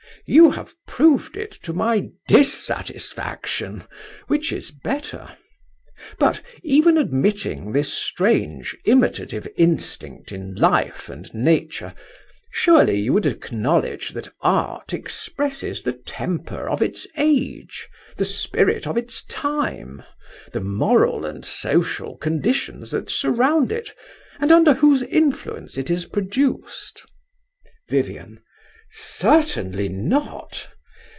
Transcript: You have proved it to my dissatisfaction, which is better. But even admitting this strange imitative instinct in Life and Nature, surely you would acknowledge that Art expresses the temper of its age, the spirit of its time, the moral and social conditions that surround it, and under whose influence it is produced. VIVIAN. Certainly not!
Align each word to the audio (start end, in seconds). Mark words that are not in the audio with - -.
You 0.27 0.51
have 0.51 0.75
proved 0.85 1.35
it 1.35 1.51
to 1.63 1.73
my 1.73 2.07
dissatisfaction, 2.27 3.83
which 4.27 4.53
is 4.53 4.69
better. 4.71 5.31
But 6.19 6.41
even 6.61 6.95
admitting 6.99 7.71
this 7.73 7.91
strange 7.91 8.77
imitative 8.85 9.47
instinct 9.57 10.31
in 10.31 10.53
Life 10.53 11.09
and 11.09 11.27
Nature, 11.33 11.95
surely 12.51 12.99
you 12.99 13.13
would 13.13 13.25
acknowledge 13.25 14.11
that 14.11 14.29
Art 14.41 14.93
expresses 14.93 15.81
the 15.81 15.93
temper 15.93 16.69
of 16.69 16.83
its 16.83 17.07
age, 17.17 17.89
the 18.15 18.23
spirit 18.25 18.85
of 18.85 18.97
its 18.97 19.25
time, 19.25 20.03
the 20.53 20.61
moral 20.61 21.25
and 21.25 21.43
social 21.43 22.15
conditions 22.15 22.91
that 22.91 23.09
surround 23.09 23.71
it, 23.71 23.89
and 24.39 24.51
under 24.51 24.75
whose 24.75 25.01
influence 25.01 25.79
it 25.79 25.89
is 25.89 26.05
produced. 26.05 27.01
VIVIAN. 27.89 28.39
Certainly 28.93 29.87
not! 29.87 30.67